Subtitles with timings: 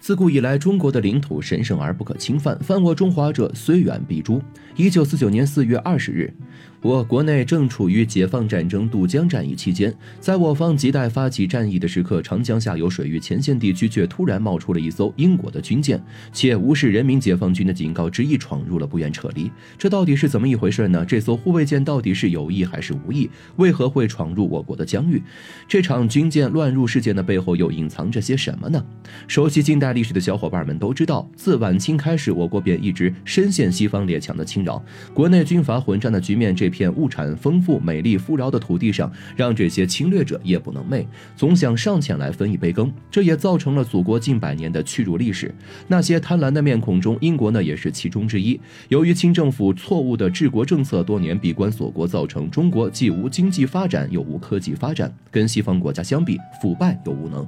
[0.00, 4.40] 自古以来，中国的领土神圣而不可侵犯，犯我中华者，虽远必诛。
[4.76, 6.32] 一九四九年四月二十日。
[6.80, 16.00] 我国内正处于解放战争渡江战役期间，在我方亟待发起战役的时刻，长江下游水域前线地区却突然冒出了一艘英国的军舰，
[16.32, 19.50] 且无视人民解放军的警告，执意闯入了，不愿撤离。
[19.76, 21.04] 这到底是怎么一回事呢？
[21.04, 23.28] 这艘护卫舰到底是有意还是无意？
[23.56, 25.20] 为何会闯入我国的疆域？
[25.66, 28.80] 这场军舰乱入事件的背后又隐藏着些什么呢？
[29.26, 34.80] 熟悉近代历史的小伙伴们都知道，自晚清开始，我国便一直深陷西方列强的侵扰，
[35.12, 36.67] 国内军阀混战的局面这。
[36.68, 42.92] 一片物产丰富、美丽富饶的土地上，让这些侵略者夜不能寐，总想上前来分一杯羹。
[43.10, 45.52] 这也造成了祖国近百年的屈辱历史。
[45.86, 48.60] 那些贪婪的面孔中，英国呢也是其中之一。
[48.88, 57.46] 由于清政府错误的治国政策，多年闭关锁国，造成中国既无经济发展又无科技发展，跟西方国家相比，腐败又无能。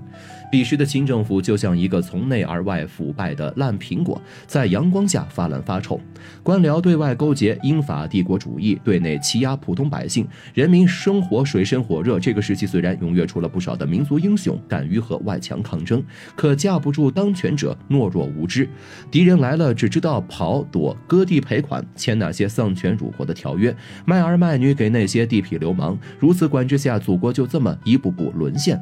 [0.51, 6.01] 彼时的清政府就像一个从内而外腐败的烂苹果，在阳光下发烂发臭。
[6.43, 12.18] 官僚对外勾结英法帝国主义，对内欺压普通百姓，人民生活水深火热。
[12.18, 16.02] 这个时期虽然踊跃出了不少的民族英雄，敢于和外强抗争，
[16.36, 18.68] 可架不住当权者懦弱无知。
[19.10, 25.98] 敌人来了，只知道跑躲、割地赔款、签那些丧权辱国的条约，卖儿卖女给那些地痞流氓。
[26.18, 28.80] 如此管制下，祖国就这么一步步沦陷。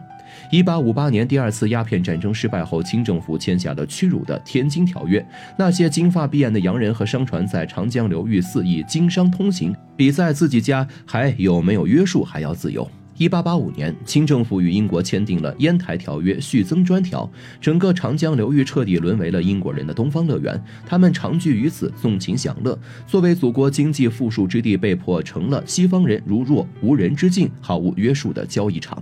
[0.52, 5.18] 一八五八年，第二次鸦片战争失败后，清政府签下了屈辱的《天津条约》。
[5.58, 12.90] 那些金发碧眼的洋人和商船在长江流域肆意经商通行，比在自己家还有没有约束还要自由。
[13.18, 17.30] 一八八五年，清政府与英国签订了《烟台条约》续增专条，
[17.60, 22.76] 整个长江流域彻底沦为了英国人的东方乐园，他们长居于此，纵情享乐。
[23.06, 29.00] 作为祖国经济富庶之地，被迫成了西方人如若无人之境、毫无约束的交易场。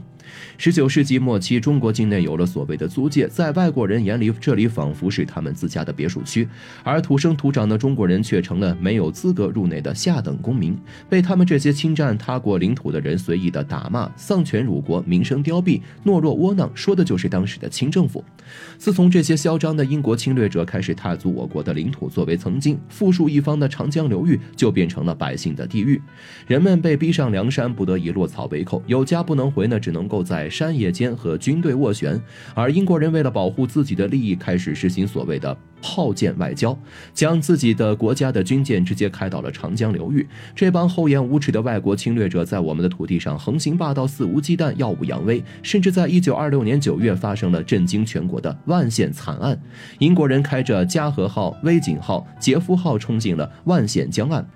[0.58, 6.48] 十九世纪末期，中国境内有了所谓的租界，在外国人眼里，这里仿佛是他们自家的别墅区，
[6.82, 10.76] 而土生土长的中国人却成了没有资格入内的下等公民，
[11.08, 18.24] 被他们这些侵占他国领土的人随意的打骂、丧权辱国、民生凋敝、懦弱窝囊，说的就是当时的清政府。
[18.76, 26.00] 自从这些嚣张的英国侵略者开始踏足我国的领土，作为曾经富庶一方的长江流域，就变成了百姓的地狱，
[26.46, 30.15] 人们被逼上梁山，不得已落草为寇，有家不能回呢，只能够。
[30.22, 32.20] 在山野间和军队斡旋，
[32.54, 36.76] 而英国人为了保护自己的利益，开始实行所谓的炮舰外交，
[37.12, 40.26] 将自己的国家的军舰直接开到了长江流域。
[40.54, 49.58] 这帮厚颜无耻的外国侵略者在我们的土地上横行霸道、肆无忌惮、耀武扬威，甚至在一九二六年九月发生了震惊全国的万县惨案。
[49.98, 54.46] 英国人开着嘉禾号、威景号、杰夫号冲进了万县江岸。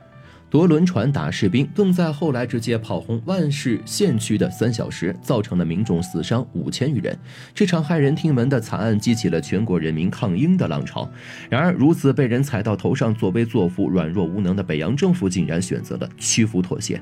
[0.51, 7.17] 夺轮船打士兵，更在后来直接炮轰万市县区的三小时，造成了民众死伤五千余人。
[7.55, 11.09] 这场骇人听闻的惨案激起了全国人民抗英的浪潮。
[11.49, 17.01] 然而，如此被人踩到头上、作威作福、软弱无能的北洋政府，竟然选择了屈服妥协。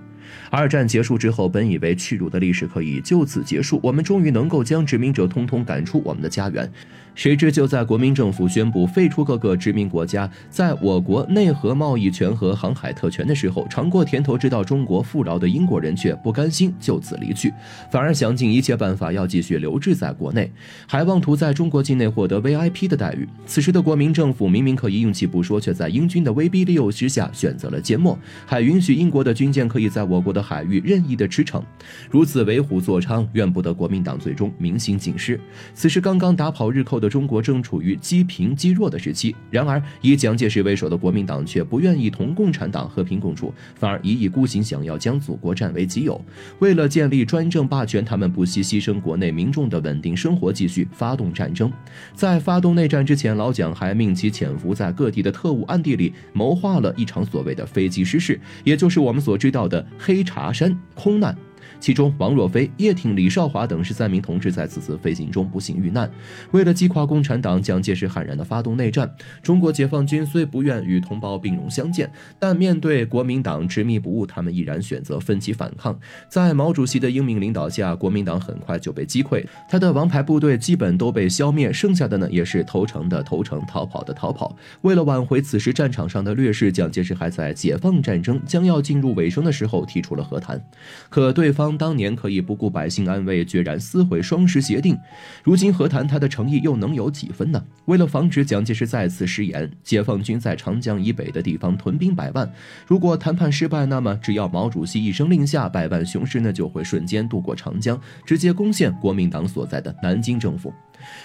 [0.51, 6.71] 二战结束之后，本以为屈辱的历史可以就此结束，我们终于能够将殖民者通通赶出我们的家园。
[7.15, 17.53] 谁知就在国民政府宣布废除各个殖民国家在我国内河贸易权和航海特权的时候，尝过甜头知道中国富饶的英国人却不甘心就此离去，
[17.91, 20.51] 反而想尽一切办法要继续留置在国内，
[20.87, 23.29] 还妄图在中国境内获得 VIP 的待遇。
[23.47, 31.63] 此时的国民政府明明可以硬气不说，却在英军的威逼利诱之下选择了缄默，还允许英国的军舰可以在我国的海域任意的驰骋，
[32.11, 35.41] 如此为虎作伥，怨不得国民党最终民心尽失。
[35.75, 37.09] 此时刚刚打跑日寇的。
[37.09, 46.19] 中国正处于积贫积弱的时期，然而以蒋介石为首的国民党却不愿意同共产党和平共共处，反而一意孤行，想要将祖国占为己有。
[46.61, 51.71] 为了建立专政霸权，他们不惜牺牲国内民众的稳定生活，继续发动战争。
[52.15, 61.37] 在发动内战之前，老蒋还命其潜伏在各地的特务暗地里，谋划了一场所谓的飞机失事，也就是我们所知道的黑茶山空难。
[61.81, 66.11] 其中，王若飞、叶挺、李少华等十三名同志在此次飞行中不幸遇难。
[66.51, 69.09] 为了击垮共产党，蒋介石悍然地发动内战。
[69.43, 75.99] 中国解放军虽不愿与同胞兵戎相见，但面对国民党执迷不悟，他们毅然选择奋起反抗。
[76.29, 84.57] 在毛主席的英明领导下，国民党很快就被击溃，他的王牌部队基本都被消灭，剩下的呢，也是投诚的投诚，逃跑的逃跑。
[84.81, 90.61] 为了挽回此时战场上的劣势，蒋介石还在解放战争将要进入尾声的时候提出了和谈，
[91.09, 91.68] 可对方。
[91.77, 94.97] 当年可以不顾百姓安危，决然撕毁双十协定，
[95.43, 97.63] 如今何谈他的诚意又能有几分呢？
[97.87, 102.51] 为了防止蒋介石再次失言，解放军在长江以北的地方屯兵百万。
[102.87, 110.73] 如果谈判失败，那么只要毛主席一声令下，百万雄师呢就会瞬间渡过长江，直接攻陷国民党所在的南京政府。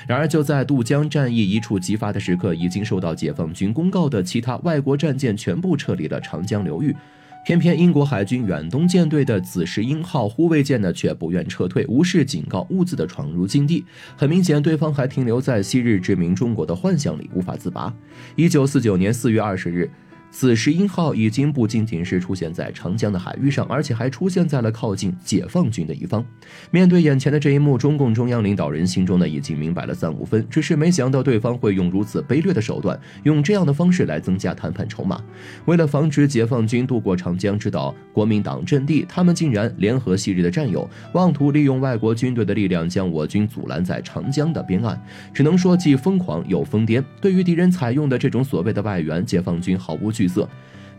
[0.07, 6.95] 然而，就在渡江战役一触即发的时刻，已经受到解放军公告的其他外国战舰全部撤离了长江流域。
[7.43, 13.83] 偏偏英国海军远东舰队的紫石英号护卫舰呢，却不愿撤退，无视警告，兀自的闯入禁地。
[14.15, 17.93] 很明显，对方还停留在昔日殖民中国的幻想里，无法自拔。
[18.37, 19.91] 一九四九年四月二十日。
[20.35, 26.25] 此时，鹰号已经不仅仅是出现在长江的海域上，而且还出现在了靠近解放军的一方。
[26.71, 35.21] 面对眼前的这一幕，中共中央领导人心中呢已经明白了三五分，只是没想到对方会用如此卑劣的手段，用这样的方式来增加谈判筹码。
[35.65, 44.99] 为了防止解放军渡过长江，知道国民党阵地，他们竟然联合昔日的战友，妄图利用外国军队的力量将我军阻拦在长江的边岸。
[45.31, 47.03] 只能说既疯狂又疯癫。
[47.21, 50.22] 对于敌人采用的这种所谓的外援，解放军毫无惧。
[50.23, 50.47] 惧色，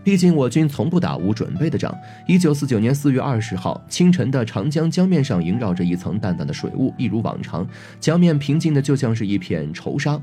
[0.03, 1.97] 毕竟我军从不打无准备的仗。
[2.27, 7.67] 一九四九年四月二十号清晨的长江江面上萦绕着一层淡淡的水雾，一如往常，
[7.99, 10.21] 江面平静的就像是一片愁沙。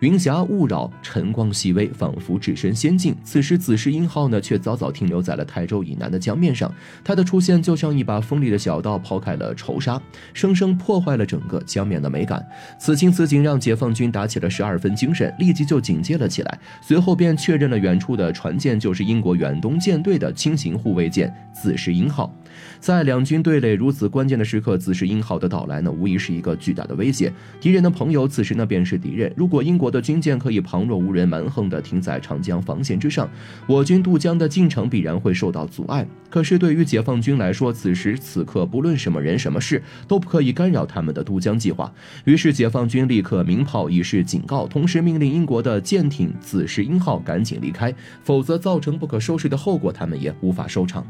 [0.00, 3.14] 云霞雾绕，晨光细微，仿佛置身仙境。
[3.22, 6.72] 此时，紫石英号呢，却早早停留在了台州以南的江面上。
[7.04, 10.00] 它的出现就像一把锋利的小刀，抛开了仇杀，
[10.32, 12.42] 生生破坏了整个江面的美感。
[12.78, 16.58] 此情此景，让解放军打起了十二分精神，立即就警戒了起来。
[16.80, 22.34] 随后便确认了远处的船舰就是英国远东舰队的轻型护卫舰紫石英号。
[22.78, 27.30] 在两军对垒如此关键的时刻，紫石英号的到来呢，无疑是一个巨大的威胁。
[27.60, 29.30] 敌人的朋友，此时呢便是敌人。
[29.36, 33.28] 如果英国的军舰可以旁若无人、蛮横地停在长江防线之上，
[33.66, 36.06] 我军渡江的进程必然会受到阻碍。
[36.28, 41.92] 可是对于解放军来说，此时此刻，不论什么人、什么事，都不可以干扰他们的渡江计划。
[42.24, 51.04] 于是，解放军立刻鸣炮以示警告，同时命令英国的舰艇紫石英号赶紧离开，否则造成不可收拾的后果，他们也无法收场。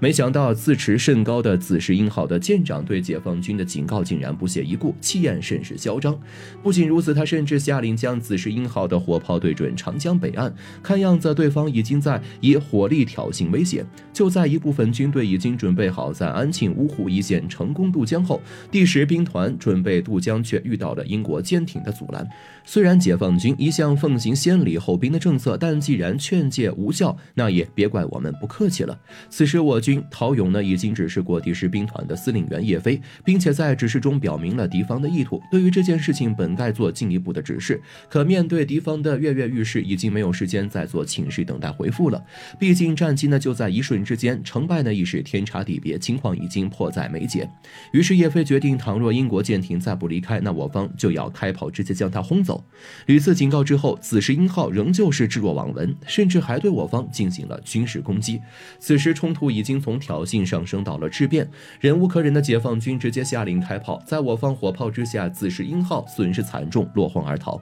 [0.00, 6.18] 没想到自持甚高的紫石英号的舰长对解放军的警告竟然不屑一顾，气焰甚是嚣张。
[6.62, 10.54] 不仅如此，他甚至下令将紫石英号的火炮对准长江北岸。
[10.82, 13.84] 看样子，对方已经在以火力挑衅威胁。
[14.12, 18.40] 就在一部分军队已经准备好在安庆、芜湖一线成功渡江后，
[18.70, 22.26] 第十兵团准备渡江，却遇到了英国舰艇的阻拦。
[22.64, 28.96] 虽然解放军一向奉行先礼后兵的政策，但既然劝诫无效，那也别怪我们不客气了。
[29.28, 35.40] 此时，我军陶勇呢已经指示过第十兵团的司令员叶飞，并且在指示中表明了敌方的意图。
[35.50, 37.80] 对于这件事情，本该做进一步的指示，
[38.12, 42.22] 可面对敌方的跃跃欲试，已经没有时间再做请示等待回复了。
[42.58, 47.48] 毕竟战机呢就在一瞬之间，成败呢已是天差地别，情况已经迫在眉睫。
[47.90, 52.62] 于是叶飞决定，倘若英国舰艇再不离开，那我方就要开炮，直接将它轰走。
[53.06, 58.38] 屡次警告之后，此时英号仍旧是置若罔闻，甚至还对我方进行了军事攻击。
[58.78, 61.50] 此时冲突已经从挑衅上升到了质变，
[61.80, 67.58] 忍无可忍的解放军直接下令开炮，在我方火炮之下，此时英号损失惨重，落荒而逃。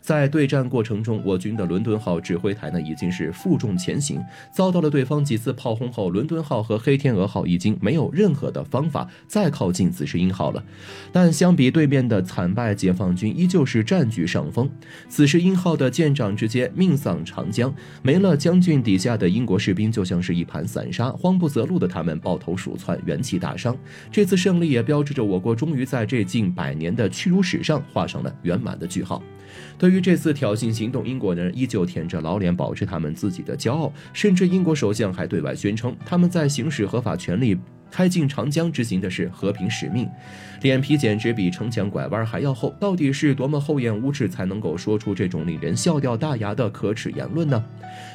[0.00, 4.20] 在对战过程中，我军的伦敦号指挥台呢已经是负重前行，
[4.52, 10.62] 遭到了对方几次炮轰后，伦敦号和黑天鹅号已经没有任何的方法再靠近紫石英号了。
[11.12, 14.70] 但相比对面的惨败，解放军依旧是占据上风。
[15.08, 17.72] 紫石英号的舰长直接命丧长江，
[18.02, 23.76] 没了将军底下的英国士兵就像是一盘散沙，慌不择路的他们抱头鼠窜，元气大伤。
[24.10, 29.22] 这次胜利也标志着我国终于在这近百年的屈辱史上画上了圆满的句号。
[29.78, 37.56] 对于这次挑衅行动，英国人依旧舔着老脸，保持他们自己的骄傲，甚至英国首相还对外宣称，他们在行使合法权利。
[37.90, 40.08] 开进长江执行的是和平使命，
[40.62, 42.74] 脸皮简直比城墙拐弯还要厚。
[42.78, 47.62] 到底是多么厚颜无耻，才能够说出这种令人笑掉大牙的可耻言论呢？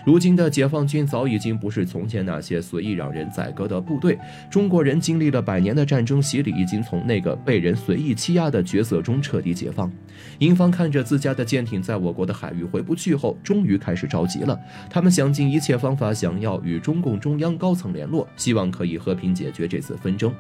[0.05, 4.17] 如今的解放军早已经不是从前那些随意让人宰割的部队。
[4.50, 9.91] 中国人经历了百年的战争洗礼，已经从那个被人随意欺压的角色中彻底解放。
[10.39, 14.58] 英方看着自家的舰艇在我国的海域回不去后，终于开始着急了。
[14.89, 19.64] 他们想尽一切方法，想要与中共中央高层联络，希望可以和平解决。
[19.67, 20.34] 这次纷争，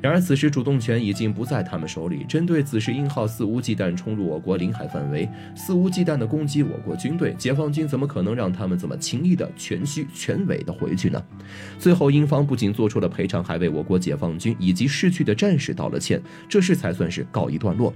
[0.00, 2.24] 然而此时主动权已经不在他们手里。
[2.28, 11.22] 针对此时英号肆无忌惮冲入我国领海范围，肆无忌惮地攻击我国军队，解放军怎么可能让他们这么轻易的全虚全伪的回去呢？
[11.78, 17.92] 最后，英方不仅做出了赔偿，还为我国解放军以及逝去的战士道了歉，这事才算是告一段落。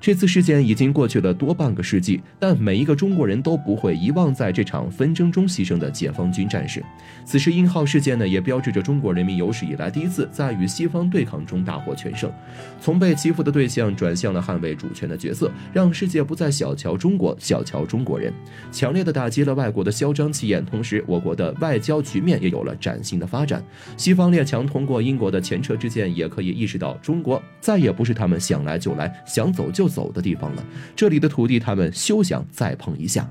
[0.00, 6.82] 这次事件已经过去了多半个世纪，但每一个中国人都不会遗忘在这场纷争中牺牲的解放军战士。
[7.24, 10.25] 此时英号事件呢，也标志着中国人民有史以来第一次。
[10.30, 12.30] 在与西方对抗中大获全胜，
[12.80, 18.32] 从被欺负的对象转向了捍卫主权的角色，让世界不再小瞧中国，小瞧中国人，
[18.70, 20.64] 强烈的打击了外国的嚣张气焰。
[20.64, 23.62] 同时，我国的外交局面也有了崭新的发展。
[23.96, 30.64] 西方列强通过英国的前车之鉴，也可以意识到中国再也不是他们想来就来、想走就走的地方了。
[30.94, 33.28] 这里的土地，他们休想再碰一下。